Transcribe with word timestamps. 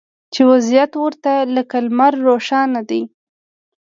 چې 0.33 0.41
وضعیت 0.51 0.91
ورته 0.97 1.33
لکه 1.55 1.77
لمر 1.85 2.13
روښانه 2.27 2.81
دی 2.89 3.01